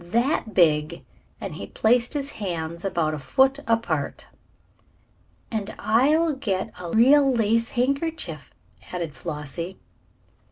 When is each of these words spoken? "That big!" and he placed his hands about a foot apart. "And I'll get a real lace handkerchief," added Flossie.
"That 0.03 0.55
big!" 0.55 1.05
and 1.39 1.53
he 1.57 1.67
placed 1.67 2.15
his 2.15 2.31
hands 2.31 2.83
about 2.83 3.13
a 3.13 3.19
foot 3.19 3.59
apart. 3.67 4.25
"And 5.51 5.75
I'll 5.77 6.33
get 6.33 6.73
a 6.81 6.89
real 6.89 7.31
lace 7.31 7.69
handkerchief," 7.69 8.49
added 8.91 9.13
Flossie. 9.15 9.79